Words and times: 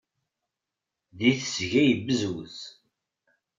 Di 1.17 1.31
tesga 1.39 1.81
yebbezwez. 1.85 2.57